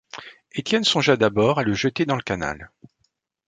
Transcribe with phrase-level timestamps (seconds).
[0.53, 2.71] Étienne songea d’abord à le jeter dans le canal.